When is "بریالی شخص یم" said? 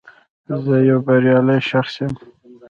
1.07-2.13